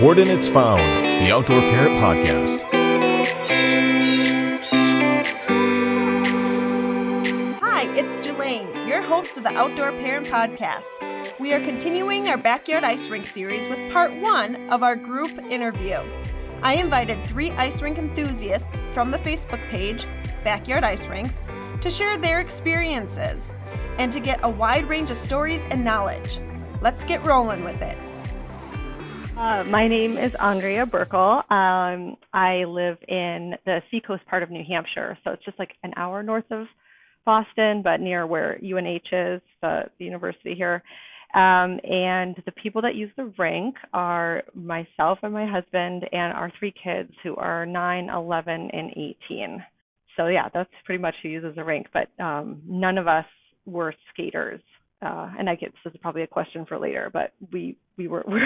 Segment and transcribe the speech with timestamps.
[0.00, 2.62] Coordinates Found, the Outdoor Parent Podcast.
[7.60, 11.38] Hi, it's Jelaine, your host of the Outdoor Parent Podcast.
[11.38, 15.98] We are continuing our backyard ice rink series with part one of our group interview.
[16.62, 20.06] I invited three ice rink enthusiasts from the Facebook page,
[20.44, 21.42] Backyard Ice Rinks,
[21.82, 23.52] to share their experiences
[23.98, 26.40] and to get a wide range of stories and knowledge.
[26.80, 27.98] Let's get rolling with it.
[29.40, 31.50] Uh, my name is Andrea Burkle.
[31.50, 35.94] Um, I live in the seacoast part of New Hampshire, so it's just like an
[35.96, 36.66] hour north of
[37.24, 40.82] Boston, but near where UNH is, the, the university here.
[41.34, 46.52] Um, and the people that use the rink are myself and my husband and our
[46.58, 49.64] three kids who are 9, 11, and 18.
[50.18, 53.24] So yeah, that's pretty much who uses the rink, but um, none of us
[53.64, 54.60] were skaters.
[55.02, 58.22] Uh, and I guess this is probably a question for later, but we we were
[58.28, 58.38] we're,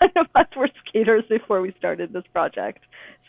[0.00, 2.80] none of us were skaters before we started this project,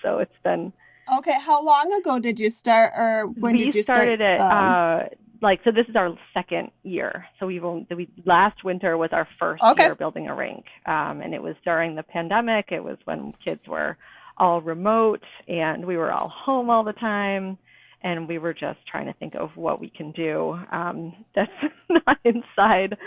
[0.02, 0.72] so it's been.
[1.18, 4.36] Okay, how long ago did you start, or when did you started start?
[4.36, 4.40] it?
[4.40, 7.26] um, Uh, like so, this is our second year.
[7.40, 9.86] So we've only, we last winter was our first Okay.
[9.86, 12.72] year building a rink, um, and it was during the pandemic.
[12.72, 13.98] It was when kids were
[14.38, 17.58] all remote and we were all home all the time
[18.02, 21.52] and we were just trying to think of what we can do um, that's
[21.90, 22.98] not inside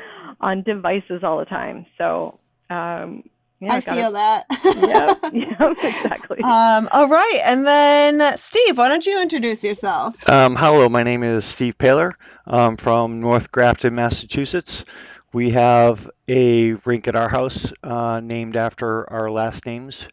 [0.41, 1.87] on devices all the time.
[1.99, 2.39] So,
[2.71, 3.25] um,
[3.61, 4.45] yeah, I gotta- feel that.
[4.65, 6.39] Yep, yep, exactly.
[6.43, 10.29] Um, all right, and then Steve, why don't you introduce yourself?
[10.29, 12.17] Um, hello, my name is Steve Paler.
[12.47, 14.85] I'm from North Grafton, Massachusetts.
[15.33, 20.07] We have a rink at our house uh, named after our last names,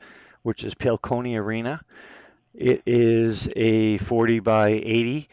[0.43, 1.81] which is Palconi Arena.
[2.53, 5.29] It is a 40 by 80.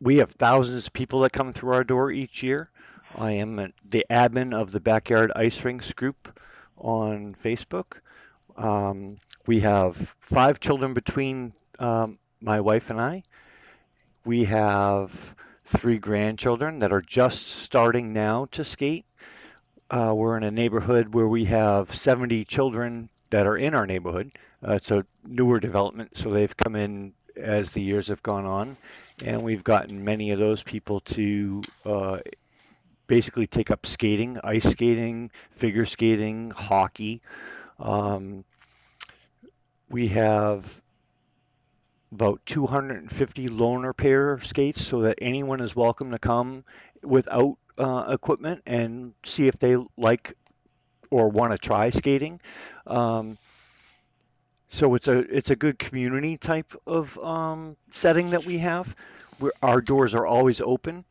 [0.00, 2.68] We have thousands of people that come through our door each year.
[3.16, 6.38] I am the admin of the Backyard Ice Rinks group
[6.76, 8.00] on Facebook.
[8.56, 13.22] Um, we have five children between um, my wife and I.
[14.26, 15.34] We have
[15.64, 19.06] three grandchildren that are just starting now to skate.
[19.90, 24.32] Uh, we're in a neighborhood where we have 70 children that are in our neighborhood.
[24.66, 28.76] Uh, it's a newer development, so they've come in as the years have gone on,
[29.24, 32.18] and we've gotten many of those people to uh,
[33.06, 37.20] basically take up skating, ice skating, figure skating, hockey.
[37.78, 38.44] Um,
[39.88, 40.64] we have
[42.12, 46.64] about 250 loaner pair of skates so that anyone is welcome to come
[47.02, 50.36] without uh, equipment and see if they like
[51.10, 52.40] or want to try skating.
[52.86, 53.38] Um,
[54.70, 58.94] so it's a it's a good community type of um, setting that we have.
[59.38, 61.04] Where our doors are always open.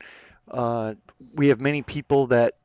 [0.50, 0.96] Uh,
[1.36, 2.56] we have many people that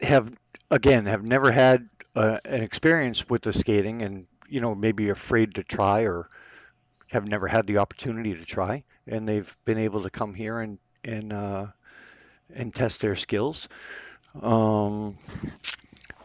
[0.00, 0.32] have
[0.70, 5.54] again have never had uh, an experience with the skating and you know maybe afraid
[5.54, 6.28] to try or
[7.08, 10.78] have never had the opportunity to try and they've been able to come here and
[11.04, 11.66] and uh,
[12.54, 13.68] and test their skills
[14.42, 15.16] um,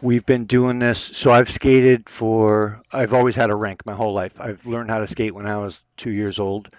[0.02, 4.14] we've been doing this so i've skated for i've always had a rink my whole
[4.14, 4.34] life.
[4.40, 6.70] I've learned how to skate when i was two years old.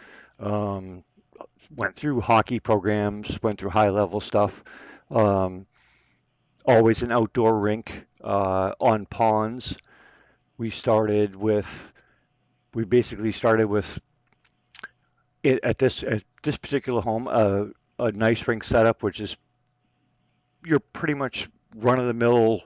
[0.41, 1.05] Um,
[1.75, 4.63] went through hockey programs went through high level stuff.
[5.11, 5.67] Um,
[6.65, 9.77] always an outdoor rink uh, on ponds.
[10.59, 11.93] We started with,
[12.75, 13.99] we basically started with
[15.43, 17.65] it at this at this particular home, uh,
[17.99, 19.37] a nice rink setup, which is
[20.65, 22.63] you're pretty much run of the mill,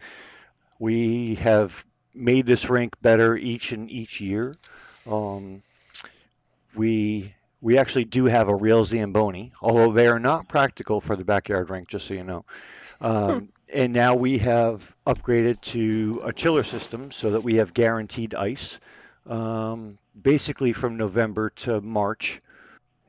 [0.77, 4.55] We have made this rink better each and each year.
[5.07, 5.63] Um,
[6.75, 11.25] we we actually do have a real Zamboni, although they are not practical for the
[11.25, 12.45] backyard rink, just so you know.
[13.01, 18.35] Um, and now we have upgraded to a chiller system so that we have guaranteed
[18.35, 18.77] ice
[19.27, 22.41] um, basically from November to March.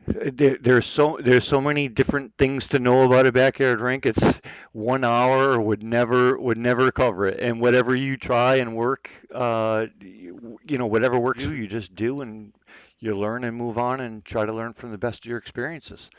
[0.06, 4.06] There, there's so there's so many different things to know about a backyard rink.
[4.06, 4.40] It's
[4.70, 7.40] one hour would never would never cover it.
[7.40, 11.96] And whatever you try and work, uh, you, know, whatever works for you, you just
[11.96, 12.52] do and
[13.00, 16.10] you learn and move on and try to learn from the best of your experiences.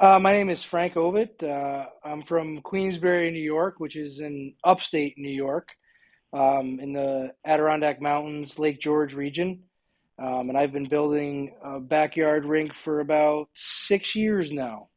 [0.00, 1.42] Uh, my name is Frank Ovid.
[1.42, 5.70] Uh, I'm from Queensbury, New York, which is in upstate New York,
[6.32, 9.62] um, in the Adirondack Mountains, Lake George region.
[10.18, 14.88] Um, and I've been building a backyard rink for about six years now.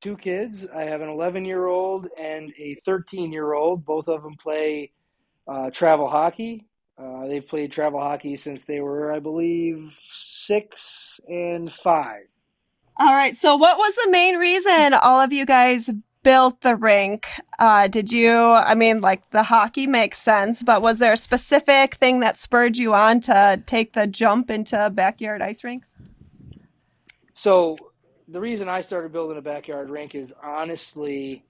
[0.00, 0.66] two kids.
[0.74, 3.84] I have an 11 year old and a 13 year old.
[3.86, 4.92] Both of them play
[5.48, 6.66] uh, travel hockey.
[7.24, 12.24] Uh, they've played travel hockey since they were, I believe, six and five.
[12.96, 13.36] All right.
[13.36, 15.90] So, what was the main reason all of you guys
[16.22, 17.26] built the rink?
[17.58, 21.94] Uh, did you, I mean, like the hockey makes sense, but was there a specific
[21.94, 25.96] thing that spurred you on to take the jump into backyard ice rinks?
[27.32, 27.76] So,
[28.28, 31.44] the reason I started building a backyard rink is honestly,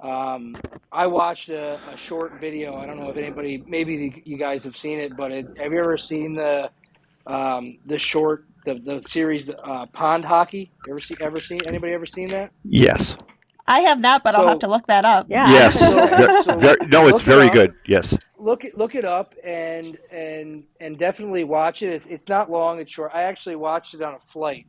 [0.00, 0.56] um,
[0.92, 2.76] I watched a, a, short video.
[2.76, 5.72] I don't know if anybody, maybe the, you guys have seen it, but it, have
[5.72, 6.70] you ever seen the
[7.26, 10.70] um, the short, the the series, uh, Pond Hockey?
[10.88, 11.16] Ever see?
[11.20, 11.60] Ever seen?
[11.66, 12.52] Anybody ever seen that?
[12.62, 13.16] Yes.
[13.66, 15.26] I have not, but so, I'll have to look that up.
[15.28, 15.50] Yeah.
[15.50, 15.80] Yes.
[15.80, 17.74] So, so no, it's very it good.
[17.86, 18.16] Yes.
[18.38, 21.92] Look it look it up and and and definitely watch it.
[21.92, 22.78] It's, it's not long.
[22.80, 23.12] It's short.
[23.14, 24.66] I actually watched it on a flight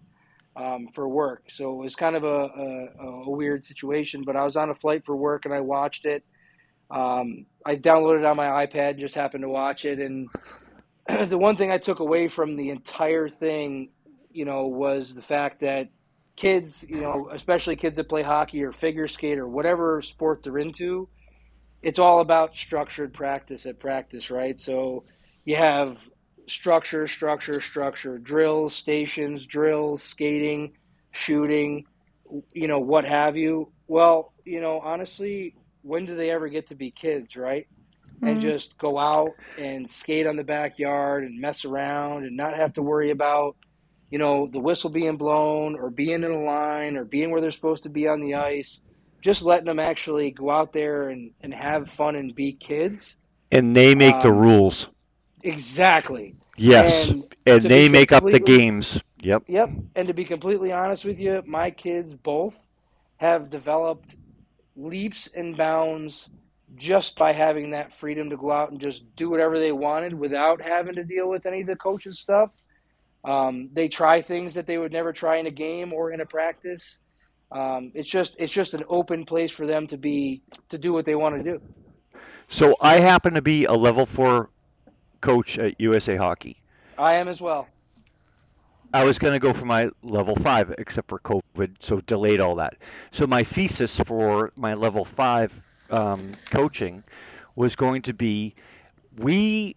[0.57, 2.89] um, for work, so it was kind of a, a,
[3.25, 4.24] a, weird situation.
[4.25, 6.24] But I was on a flight for work and I watched it.
[6.89, 10.30] Um, I downloaded it on my iPad, just happened to watch it, and
[11.30, 13.89] the one thing I took away from the entire thing,
[14.31, 15.89] you know, was the fact that
[16.36, 20.57] kids, you know, especially kids that play hockey or figure skate or whatever sport they're
[20.57, 21.10] into,
[21.81, 24.60] it's all about structured practice at practice, right?
[24.60, 25.03] So
[25.45, 26.10] you have
[26.48, 30.74] structure, structure, structure, drills, stations, drills, skating,
[31.12, 31.86] shooting,
[32.54, 33.72] you know, what have you.
[33.88, 37.68] Well, you know, honestly, when do they ever get to be kids, right?
[38.16, 38.28] Mm-hmm.
[38.28, 42.74] And just go out and skate on the backyard and mess around and not have
[42.74, 43.56] to worry about
[44.10, 47.52] you know, the whistle being blown or being in a line or being where they're
[47.52, 48.82] supposed to be on the ice,
[49.22, 53.18] just letting them actually go out there and, and have fun and be kids.
[53.52, 54.88] And they make um, the rules.
[55.48, 56.36] Exactly.
[56.58, 57.10] Yes.
[57.10, 59.02] And, and they make up the games.
[59.22, 59.44] Yep.
[59.48, 59.70] Yep.
[59.96, 62.56] And to be completely honest with you, my kids both
[63.18, 64.16] have developed
[64.76, 66.30] leaps and bounds
[66.76, 70.62] just by having that freedom to go out and just do whatever they wanted without
[70.62, 72.52] having to deal with any of the coaches' stuff
[73.28, 76.26] um, they try things that they would never try in a game or in a
[76.26, 77.00] practice.
[77.52, 81.06] Um, it's just it's just an open place for them to be to do what
[81.06, 81.62] they want to do.
[82.50, 84.50] So I happen to be a level four
[85.22, 86.58] coach at USA Hockey.
[86.98, 87.68] I am as well.
[88.94, 92.56] I was going to go for my level five, except for COVID, so delayed all
[92.56, 92.78] that.
[93.12, 95.52] So my thesis for my level five
[95.90, 97.04] um, coaching
[97.56, 98.56] was going to be
[99.18, 99.75] we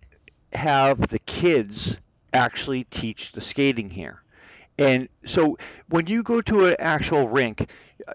[0.52, 1.96] have the kids
[2.32, 4.22] actually teach the skating here.
[4.78, 5.58] And so
[5.88, 7.68] when you go to an actual rink,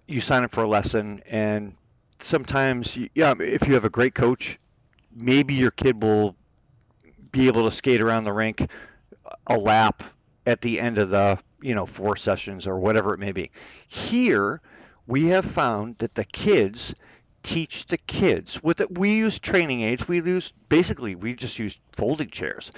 [0.08, 1.76] you sign up for a lesson, and
[2.20, 4.58] sometimes, you, yeah, if you have a great coach,
[5.14, 6.36] maybe your kid will
[7.38, 8.70] be able to skate around the rink
[9.48, 10.04] a lap
[10.46, 13.52] at the end of the you know four sessions or whatever it may be.
[13.88, 14.62] Here,
[15.08, 16.94] we have found that the kids
[17.44, 18.98] teach the kids with it.
[18.98, 20.08] We use training aids.
[20.08, 22.72] We use basically we just use folding chairs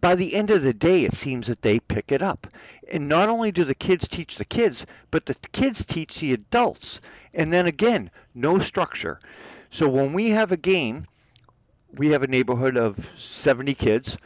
[0.00, 2.46] by the end of the day, it seems that they pick it up.
[2.90, 7.00] And not only do the kids teach the kids, but the kids teach the adults.
[7.32, 9.20] And then again, no structure.
[9.70, 11.06] So when we have a game,
[11.96, 14.16] we have a neighborhood of 70 kids.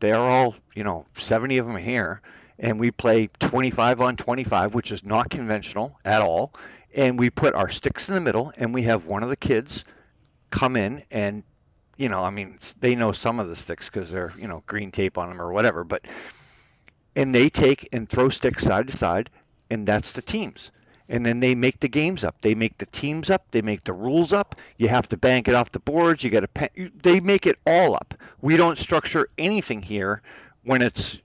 [0.00, 2.20] They are all, you know, 70 of them here.
[2.58, 6.52] And we play 25 on 25, which is not conventional at all.
[6.94, 9.84] And we put our sticks in the middle, and we have one of the kids
[10.50, 11.42] come in and
[11.96, 14.90] you know, I mean, they know some of the sticks because they're, you know, green
[14.90, 15.84] tape on them or whatever.
[15.84, 16.04] But
[17.14, 19.30] and they take and throw sticks side to side,
[19.70, 20.70] and that's the teams.
[21.08, 22.40] And then they make the games up.
[22.40, 23.50] They make the teams up.
[23.50, 24.56] They make the rules up.
[24.78, 26.24] You have to bank it off the boards.
[26.24, 26.90] You got to.
[27.02, 28.14] They make it all up.
[28.40, 30.22] We don't structure anything here
[30.62, 31.18] when it's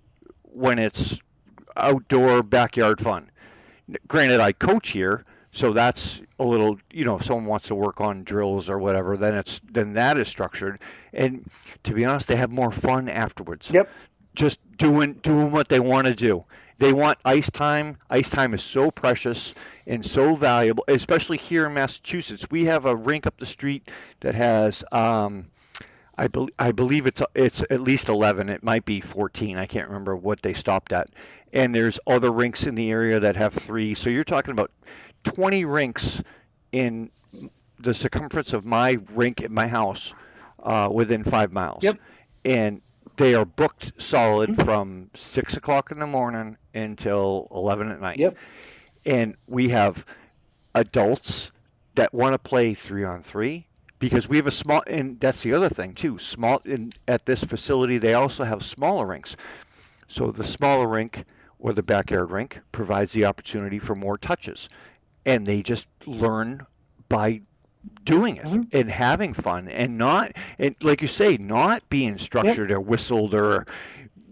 [0.43, 1.17] when it's
[1.77, 3.31] outdoor backyard fun.
[4.07, 8.01] Granted, I coach here, so that's a little, you know, if someone wants to work
[8.01, 10.79] on drills or whatever, then it's then that is structured.
[11.13, 11.49] And
[11.83, 13.69] to be honest, they have more fun afterwards.
[13.71, 13.89] Yep.
[14.35, 16.45] Just doing doing what they want to do.
[16.79, 17.97] They want ice time.
[18.09, 19.53] Ice time is so precious
[19.85, 22.47] and so valuable, especially here in Massachusetts.
[22.49, 23.89] We have a rink up the street
[24.21, 25.47] that has um,
[26.17, 28.49] I, be- I believe it's it's at least 11.
[28.49, 29.57] It might be 14.
[29.57, 31.09] I can't remember what they stopped at.
[31.53, 33.93] And there's other rinks in the area that have three.
[33.95, 34.71] So you're talking about
[35.23, 36.21] 20 rinks
[36.71, 37.09] in
[37.79, 40.13] the circumference of my rink at my house
[40.61, 41.83] uh, within five miles.
[41.83, 41.97] Yep.
[42.43, 42.81] And
[43.19, 44.63] they are booked solid mm-hmm.
[44.63, 48.17] from six o'clock in the morning until 11 at night.
[48.17, 48.37] Yep.
[49.05, 50.03] And we have
[50.73, 51.51] adults
[51.95, 53.67] that want to play three on three
[53.99, 56.17] because we have a small, and that's the other thing too.
[56.17, 59.35] Small in, at this facility, they also have smaller rinks.
[60.07, 61.25] So the smaller rink
[61.59, 64.69] or the backyard rink provides the opportunity for more touches
[65.25, 66.65] and they just learn
[67.09, 67.41] by
[68.03, 68.67] doing it Mhm.
[68.73, 73.65] and having fun and not and like you say not being structured or whistled or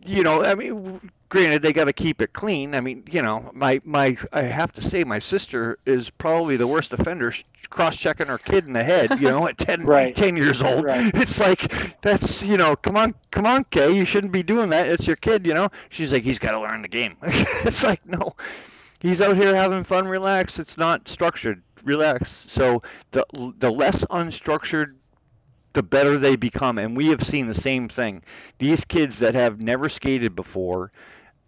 [0.06, 1.00] you know i mean
[1.30, 2.74] granted they got to keep it clean.
[2.74, 6.68] I mean you know my my i have to say my sister is probably the
[6.68, 7.34] worst offender
[7.70, 10.16] cross checking her kid in the head you know at 10, Right.
[10.16, 10.86] 10 years old.
[10.86, 11.12] Right.
[11.14, 14.88] it's like that's you know come on come on kay you shouldn't be doing that.
[14.88, 15.70] It's your kid you know.
[15.90, 17.16] She's like he's got to learn the game.
[17.24, 18.36] It's like no.
[19.00, 22.46] He's out here having fun relax it's not structured relax.
[22.48, 23.26] So the
[23.58, 24.96] the less unstructured
[25.74, 26.80] the better they become.
[26.80, 28.24] And we have seen the same thing.
[28.58, 30.92] These kids that have never skated before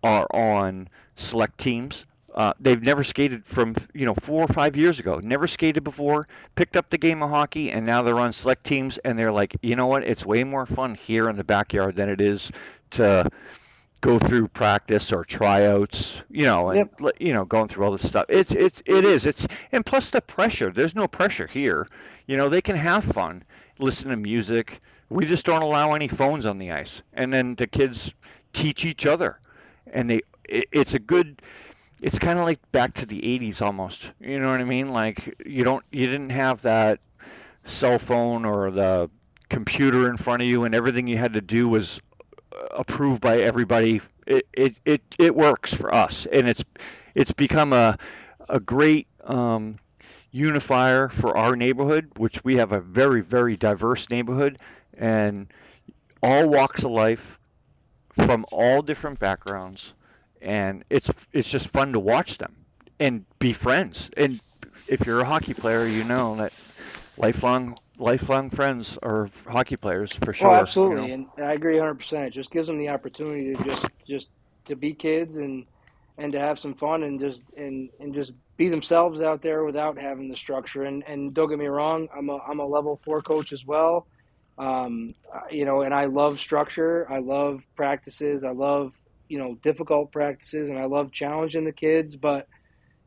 [0.03, 2.05] are on select teams.
[2.33, 5.19] Uh, they've never skated from you know four or five years ago.
[5.21, 8.99] Never skated before picked up the game of hockey and now they're on select teams
[8.99, 10.03] and they're like you know what?
[10.03, 12.51] It's way more fun here in the backyard than it is
[12.91, 13.29] to
[14.01, 17.11] go through practice or tryouts, you know, and Yep.
[17.19, 18.25] you know, going through all this stuff.
[18.29, 20.71] It's it's it is it's and plus the pressure.
[20.71, 21.87] There's no pressure here.
[22.25, 23.43] You know, they can have fun,
[23.77, 24.81] listen to music.
[25.09, 28.13] We just don't allow any phones on the ice, and then the kids
[28.53, 29.39] teach each other,
[29.91, 31.41] and they it, it's a good.
[32.01, 34.09] It's kind of like back to the 80s almost.
[34.21, 34.89] You know what I mean?
[34.93, 36.99] Like you don't you didn't have that
[37.65, 39.09] cell phone or the
[39.49, 41.99] computer in front of you and everything you had to do was
[42.71, 44.01] approved by everybody.
[44.25, 46.63] It, it, it, it works for us, and it's
[47.15, 47.97] it's become a
[48.47, 49.77] a great um,
[50.31, 54.59] unifier for our neighborhood, which we have a very very diverse neighborhood,
[54.97, 55.47] and
[56.21, 57.39] all walks of life
[58.25, 59.93] from all different backgrounds,
[60.41, 62.55] and it's it's just fun to watch them
[62.99, 64.09] and be friends.
[64.15, 64.39] And
[64.87, 66.53] if you're a hockey player, you know that
[67.17, 70.53] lifelong lifelong friends are hockey players for sure.
[70.53, 70.53] Oh,
[70.83, 71.11] you absolutely, know.
[71.11, 71.95] and I agree 100.
[71.95, 74.29] percent It just gives them the opportunity to just just
[74.65, 75.65] to be kids and
[76.17, 79.99] and to have some fun and just and and just be themselves out there without
[79.99, 80.83] having the structure.
[80.83, 84.07] And and don't get me wrong, I'm a I'm a level four coach as well.
[84.57, 85.15] Um,
[85.49, 87.07] you know, and I love structure.
[87.11, 88.43] I love practices.
[88.43, 88.93] I love
[89.27, 92.15] you know difficult practices, and I love challenging the kids.
[92.15, 92.47] But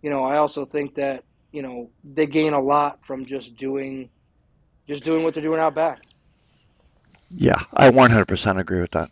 [0.03, 4.11] you know, I also think that you know they gain a lot from just doing
[4.89, 6.03] just doing what they're doing out back.
[7.31, 9.11] Yeah, I 100% agree with that.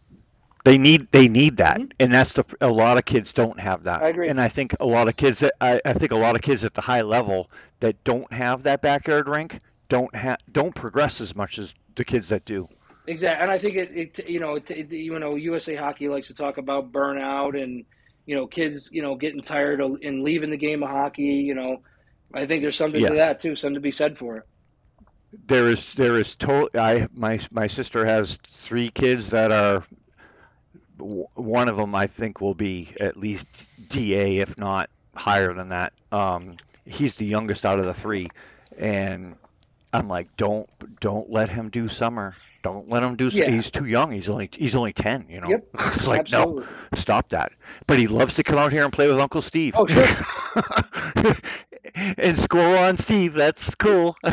[0.64, 1.92] They need they need that, Mhm.
[1.98, 4.02] and that's the a lot of kids don't have that.
[4.02, 4.28] I agree.
[4.28, 6.64] And I think a lot of kids that I, I think a lot of kids
[6.64, 7.50] at the high level
[7.80, 12.28] that don't have that backyard rink don't have don't progress as much as the kids
[12.28, 12.68] that do.
[13.06, 16.28] Exactly, and I think it, it you know, it, it, you know, USA Hockey likes
[16.28, 17.84] to talk about burnout and
[18.26, 21.22] you know, kids, you know, getting tired of, and leaving the game of hockey.
[21.22, 21.78] You know,
[22.34, 24.44] I think there's something to that too, something to be said for it.
[25.46, 26.68] There is there is total.
[26.80, 29.84] I my my sister has three kids that are.
[30.98, 33.46] One of them I think will be at least
[33.88, 35.94] DA, if not higher than that.
[36.12, 38.28] Um, he's the youngest out of the three,
[38.76, 39.36] and
[39.92, 40.68] I'm like, don't
[41.00, 42.34] don't let him do summer.
[42.62, 43.28] Don't let him do.
[43.28, 43.50] Yeah.
[43.50, 44.12] He's too young.
[44.12, 45.26] He's only he's only ten.
[45.28, 45.48] You know.
[45.48, 46.64] Yep, it's like Absolutely.
[46.64, 47.52] no, stop that.
[47.86, 49.74] But he loves to come out here and play with Uncle Steve.
[49.76, 51.36] Oh, sure.
[52.16, 53.34] and score on Steve.
[53.34, 54.16] That's cool.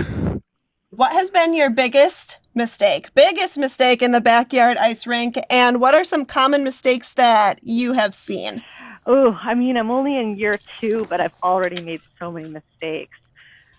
[0.92, 3.14] What has been your biggest mistake?
[3.14, 5.38] Biggest mistake in the backyard ice rink?
[5.50, 8.64] And what are some common mistakes that you have seen?
[9.06, 13.18] Oh, I mean, I'm only in year two, but I've already made so many mistakes.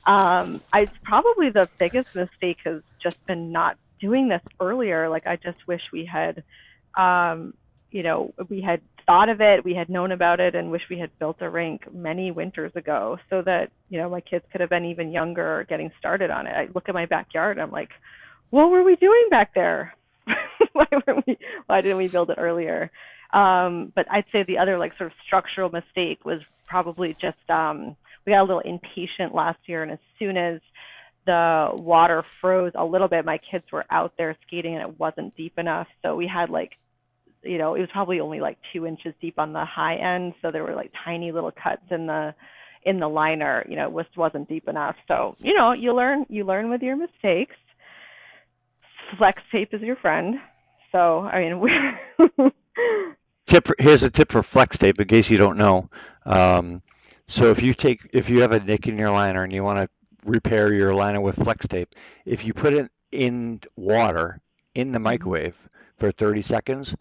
[0.04, 5.08] Um, I probably the biggest mistake has just been not doing this earlier.
[5.08, 6.44] Like I just wish we had,
[6.94, 7.54] um,
[7.90, 10.98] you know, we had thought of it, we had known about it, and wish we
[10.98, 14.70] had built a rink many winters ago, so that you know my kids could have
[14.70, 16.52] been even younger getting started on it.
[16.52, 17.90] I look at my backyard, and I'm like,
[18.50, 19.94] what were we doing back there?
[20.72, 21.38] why weren't we?
[21.66, 22.90] Why didn't we build it earlier?
[23.32, 27.96] Um, but I'd say the other like sort of structural mistake was probably just um,
[28.24, 30.60] we got a little impatient last year, and as soon as
[31.26, 35.36] the water froze a little bit, my kids were out there skating, and it wasn't
[35.36, 35.86] deep enough.
[36.02, 36.72] So we had like,
[37.42, 40.50] you know, it was probably only like two inches deep on the high end, so
[40.50, 42.34] there were like tiny little cuts in the
[42.84, 43.64] in the liner.
[43.68, 44.96] You know, it just wasn't deep enough.
[45.06, 47.56] So you know, you learn you learn with your mistakes.
[49.18, 50.36] Flex tape is your friend.
[50.92, 51.70] So I mean, we
[53.48, 55.88] tip here's a tip for flex tape in case you don't know
[56.26, 56.82] um,
[57.26, 59.78] so if you take if you have a nick in your liner and you want
[59.78, 59.88] to
[60.24, 61.94] repair your liner with flex tape
[62.26, 64.38] if you put it in water
[64.74, 65.56] in the microwave
[65.96, 66.94] for 30 seconds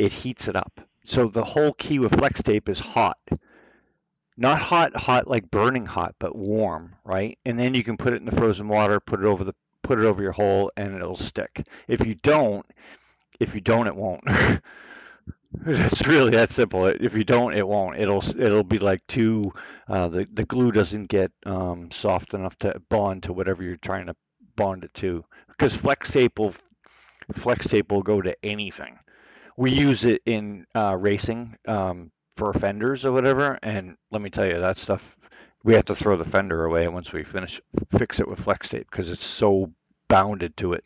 [0.00, 3.18] it heats it up so the whole key with flex tape is hot
[4.36, 8.16] not hot hot like burning hot but warm right and then you can put it
[8.16, 11.16] in the frozen water put it over the put it over your hole and it'll
[11.16, 12.64] stick if you don't
[13.38, 14.24] if you don't it won't
[15.66, 16.86] It's really that simple.
[16.86, 17.98] If you don't, it won't.
[17.98, 19.52] It'll it'll be like too
[19.88, 24.06] uh, the the glue doesn't get um, soft enough to bond to whatever you're trying
[24.06, 24.16] to
[24.54, 25.24] bond it to.
[25.48, 26.54] Because flex tape will
[27.32, 28.98] flex tape will go to anything.
[29.60, 34.46] We use it in uh, racing um, for fenders or whatever, and let me tell
[34.46, 35.02] you, that stuff
[35.62, 38.90] we have to throw the fender away once we finish fix it with flex tape
[38.90, 39.70] because it's so
[40.08, 40.84] bounded to it.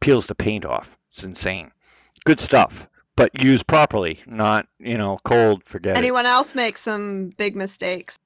[0.00, 0.88] Peels the paint off.
[1.10, 1.72] It's insane.
[2.24, 2.86] Good stuff
[3.16, 6.30] but used properly, not, you know, cold, forget Anyone it.
[6.30, 8.18] else make some big mistakes?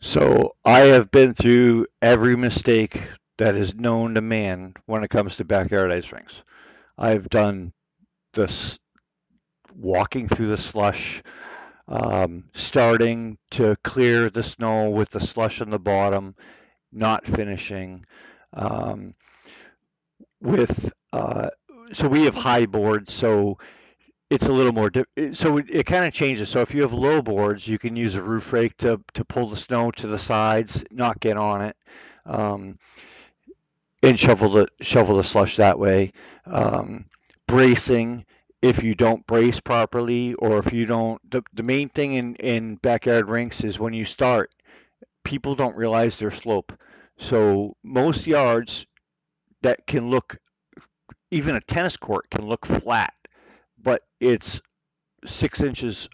[0.00, 3.02] So I have been through every mistake
[3.38, 6.42] that is known to man when it comes to backyard ice rinks.
[6.96, 7.72] I've done
[8.34, 8.78] this
[9.78, 11.22] walking through the slush,
[11.86, 16.34] um, starting to clear the snow with the slush on the bottom,
[16.92, 18.04] not finishing.
[18.52, 19.14] Um,
[20.40, 21.50] with uh,
[21.92, 23.58] so we have high boards, so
[24.30, 24.90] it's a little more
[25.32, 28.14] so it, it kind of changes so if you have low boards you can use
[28.14, 31.76] a roof rake to, to pull the snow to the sides not get on it
[32.26, 32.78] um,
[34.02, 36.12] and shovel the shovel the slush that way
[36.46, 37.06] um,
[37.46, 38.24] bracing
[38.60, 42.76] if you don't brace properly or if you don't the, the main thing in, in
[42.76, 44.52] backyard rinks is when you start
[45.24, 46.72] people don't realize their slope
[47.18, 48.86] so most yards
[49.62, 50.38] that can look
[51.30, 53.14] even a tennis court can look flat
[53.80, 54.60] but it's
[55.24, 56.08] six inches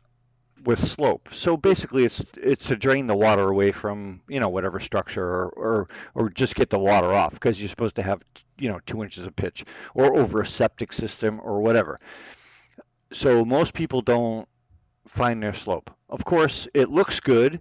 [0.65, 1.29] with slope.
[1.33, 5.49] So basically, it's it's to drain the water away from you know whatever structure or
[5.49, 8.23] or, or just get the water off because you're supposed to have
[8.59, 11.99] you know two inches of pitch or over a septic system or whatever.
[13.13, 14.49] So most people don't
[15.09, 15.91] find their slope.
[16.09, 17.61] Of course, it looks good,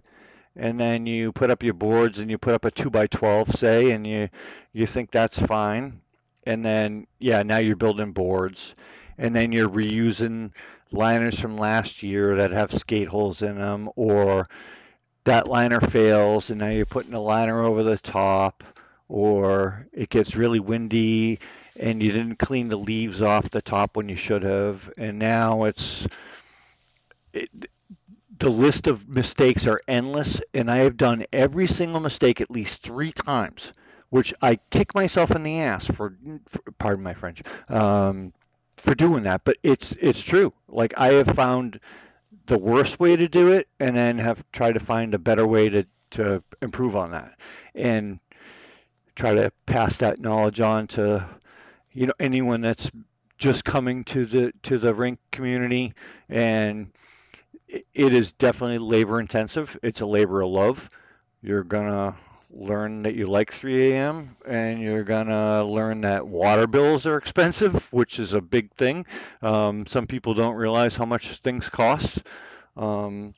[0.56, 3.54] and then you put up your boards and you put up a two by twelve,
[3.54, 4.28] say, and you
[4.72, 6.00] you think that's fine,
[6.44, 8.74] and then yeah, now you're building boards.
[9.16, 10.50] And then you're reusing
[10.90, 14.48] liners from last year that have skate holes in them, or
[15.24, 18.62] that liner fails and now you're putting a liner over the top,
[19.08, 21.38] or it gets really windy
[21.76, 25.64] and you didn't clean the leaves off the top when you should have, and now
[25.64, 26.06] it's
[27.32, 27.50] it,
[28.38, 32.82] the list of mistakes are endless, and I have done every single mistake at least
[32.82, 33.72] three times,
[34.10, 36.16] which I kick myself in the ass for,
[36.48, 38.32] for pardon my French, um,
[38.76, 40.52] for doing that, but it's it's true.
[40.68, 41.80] Like I have found
[42.46, 45.68] the worst way to do it, and then have tried to find a better way
[45.68, 47.36] to to improve on that,
[47.74, 48.20] and
[49.14, 51.26] try to pass that knowledge on to
[51.92, 52.90] you know anyone that's
[53.38, 55.94] just coming to the to the rink community
[56.28, 56.90] and
[57.68, 60.90] it is definitely labor intensive it's a labor of love
[61.42, 62.16] you're gonna
[62.56, 64.36] learn that you like 3 a.m.
[64.46, 69.06] and you're gonna learn that water bills are expensive, which is a big thing.
[69.42, 72.22] Um, some people don't realize how much things cost
[72.74, 73.34] because um,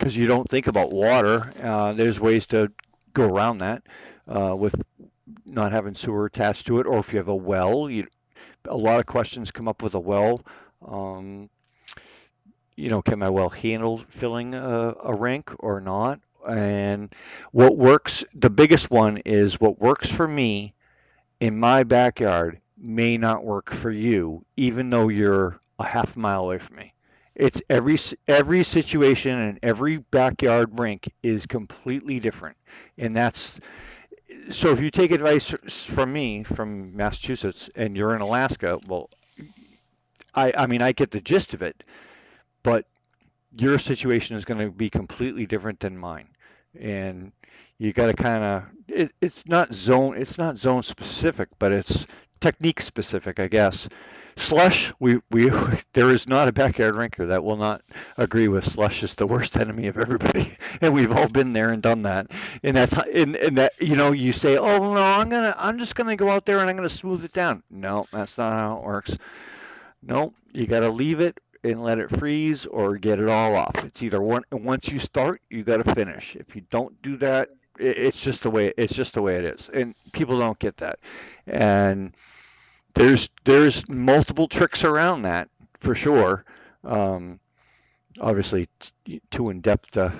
[0.00, 1.52] you don't think about water.
[1.62, 2.72] Uh, there's ways to
[3.14, 3.82] go around that
[4.28, 4.74] uh, with
[5.44, 7.90] not having sewer attached to it, or if you have a well.
[7.90, 8.06] You,
[8.64, 10.42] a lot of questions come up with a well.
[10.86, 11.48] Um,
[12.76, 16.20] you know, can my well handle filling a, a rink or not?
[16.48, 17.12] And
[17.50, 20.74] what works, the biggest one is what works for me
[21.40, 26.58] in my backyard may not work for you, even though you're a half mile away
[26.58, 26.92] from me.
[27.34, 32.56] It's every every situation and every backyard rink is completely different,
[32.96, 33.58] and that's
[34.50, 34.70] so.
[34.72, 39.10] If you take advice from me from Massachusetts and you're in Alaska, well,
[40.34, 41.82] I I mean I get the gist of it,
[42.62, 42.86] but
[43.56, 46.28] your situation is going to be completely different than mine
[46.78, 47.32] and
[47.78, 52.06] you got to kind of it, it's not zone it's not zone specific but it's
[52.40, 53.88] technique specific i guess
[54.36, 55.50] slush we we
[55.94, 57.82] there is not a backyard rinker that will not
[58.16, 61.82] agree with slush is the worst enemy of everybody and we've all been there and
[61.82, 62.26] done that
[62.62, 65.94] and that's and, and that you know you say oh no i'm gonna i'm just
[65.94, 68.84] gonna go out there and i'm gonna smooth it down no that's not how it
[68.84, 69.16] works
[70.02, 73.84] no you got to leave it and let it freeze or get it all off.
[73.84, 74.42] It's either one.
[74.52, 76.36] Once you start, you got to finish.
[76.36, 79.68] If you don't do that, it's just the way it's just the way it is,
[79.68, 80.98] and people don't get that.
[81.46, 82.14] And
[82.96, 85.48] there's there's multiple tricks around that
[85.80, 86.44] for sure.
[86.82, 87.38] Um,
[88.20, 88.68] obviously,
[89.30, 89.96] too in depth.
[89.96, 90.10] Uh,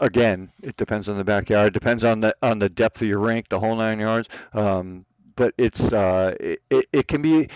[0.00, 1.68] again, it depends on the backyard.
[1.68, 4.28] It depends on the on the depth of your rink, the whole nine yards.
[4.52, 5.04] Um,
[5.36, 6.60] but it's uh, it,
[6.92, 7.48] it can be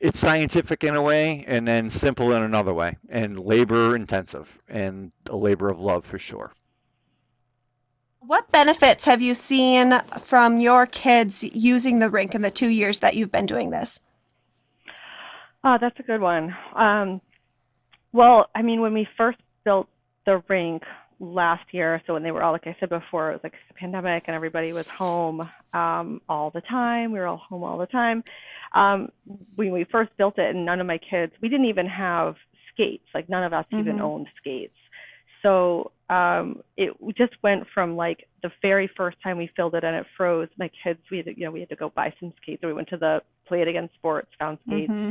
[0.00, 5.10] it's scientific in a way and then simple in another way and labor intensive and
[5.28, 6.52] a labor of love for sure
[8.20, 13.00] what benefits have you seen from your kids using the rink in the two years
[13.00, 13.98] that you've been doing this
[15.68, 17.20] oh that's a good one um,
[18.12, 19.88] Well, I mean, when we first built
[20.24, 20.82] the rink
[21.20, 23.74] last year, so when they were all, like I said before, it was like a
[23.74, 27.12] pandemic and everybody was home um, all the time.
[27.12, 28.24] We were all home all the time.
[28.74, 29.10] Um,
[29.56, 32.36] when we first built it, and none of my kids, we didn't even have
[32.72, 33.06] skates.
[33.14, 33.80] Like none of us mm-hmm.
[33.80, 34.76] even owned skates.
[35.42, 39.96] So um, it just went from like the very first time we filled it and
[39.96, 40.48] it froze.
[40.58, 42.62] My kids, we had to, you know, we had to go buy some skates.
[42.62, 45.10] So we went to the Play It Again Sports, found skates, mm-hmm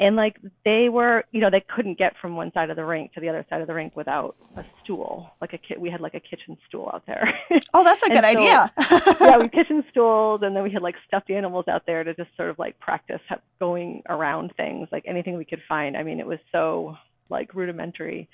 [0.00, 3.12] and like they were you know they couldn't get from one side of the rink
[3.12, 6.00] to the other side of the rink without a stool like a kit we had
[6.00, 7.32] like a kitchen stool out there.
[7.72, 8.72] Oh that's a good so, idea.
[9.20, 12.30] yeah we kitchen stools and then we had like stuffed animals out there to just
[12.36, 13.20] sort of like practice
[13.60, 15.96] going around things like anything we could find.
[15.96, 16.96] I mean it was so
[17.28, 18.28] like rudimentary.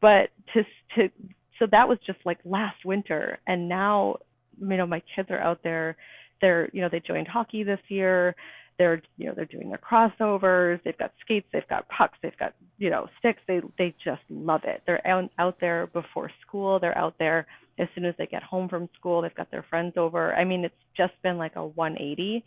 [0.00, 1.10] But to to
[1.58, 3.38] so that was just like last winter.
[3.48, 4.16] And now
[4.60, 5.96] you know my kids are out there.
[6.40, 8.36] They're you know they joined hockey this year
[8.80, 12.54] they're you know they're doing their crossovers they've got skates they've got pucks they've got
[12.78, 14.82] you know sticks they they just love it.
[14.86, 17.46] They're out, out there before school they're out there
[17.78, 20.34] as soon as they get home from school they've got their friends over.
[20.34, 22.42] I mean it's just been like a 180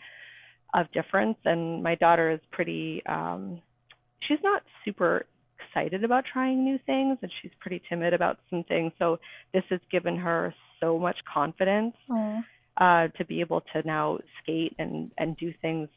[0.73, 3.61] of difference and my daughter is pretty um
[4.27, 5.27] she's not super
[5.59, 9.19] excited about trying new things and she's pretty timid about some things so
[9.53, 11.93] this has given her so much confidence
[12.77, 15.87] uh, to be able to now skate and and do things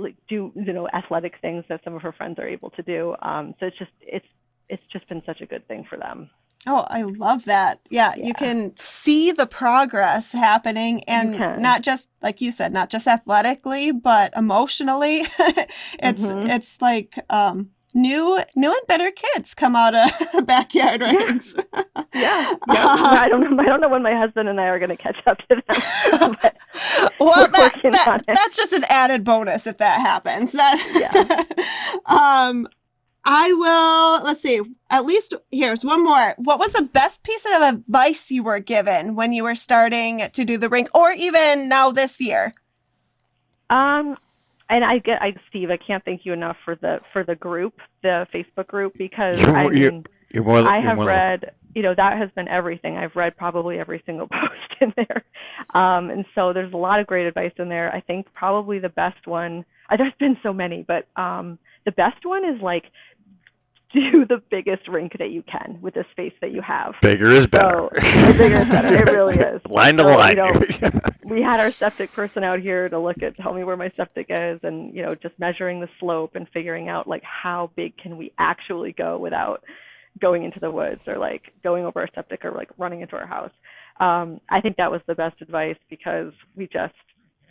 [0.00, 3.14] like do you know athletic things that some of her friends are able to do.
[3.22, 4.26] Um, so it's just it's
[4.68, 6.30] it's just been such a good thing for them.
[6.66, 7.80] Oh, I love that.
[7.88, 12.90] Yeah, yeah, you can see the progress happening and not just like you said, not
[12.90, 15.20] just athletically, but emotionally.
[15.98, 16.50] it's mm-hmm.
[16.50, 21.56] it's like um new new and better kids come out of backyard rinks.
[22.12, 22.54] Yeah.
[22.66, 22.74] yeah.
[22.74, 22.86] yeah.
[22.98, 25.16] I don't know I don't know when my husband and I are going to catch
[25.26, 25.62] up to
[26.18, 26.36] them.
[27.20, 30.52] Well, that, that that's just an added bonus if that happens.
[30.52, 31.46] That
[32.06, 32.06] yeah.
[32.06, 32.68] um
[33.24, 34.60] I will let's see.
[34.90, 36.34] At least here's one more.
[36.38, 40.44] What was the best piece of advice you were given when you were starting to
[40.44, 42.54] do the rink or even now this year?
[43.68, 44.16] Um
[44.70, 47.74] and I get, I Steve, I can't thank you enough for the for the group,
[48.02, 52.18] the Facebook group, because you're, I mean, you're, more, I have read, you know, that
[52.18, 52.96] has been everything.
[52.96, 55.24] I've read probably every single post in there,
[55.74, 57.94] um, and so there's a lot of great advice in there.
[57.94, 59.64] I think probably the best one.
[59.90, 62.84] Uh, there's been so many, but um, the best one is like
[63.92, 66.94] do the biggest rink that you can with the space that you have.
[67.02, 67.88] Bigger is better.
[67.92, 68.94] So, bigger is better.
[68.96, 69.60] It really is.
[69.68, 70.36] Line to so, line.
[70.36, 73.76] You know, we had our septic person out here to look at, tell me where
[73.76, 77.70] my septic is, and you know, just measuring the slope and figuring out like how
[77.76, 79.62] big can we actually go without
[80.18, 83.26] going into the woods or like going over a septic or like running into our
[83.26, 83.52] house.
[83.98, 86.94] Um, I think that was the best advice because we just,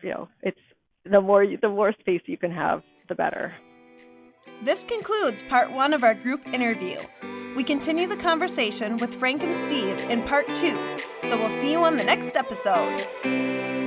[0.02, 0.60] you know, it's
[1.06, 3.54] the more the more space you can have, the better.
[4.64, 6.98] This concludes part one of our group interview.
[7.56, 11.84] We continue the conversation with Frank and Steve in part two, so we'll see you
[11.84, 13.78] on the next episode.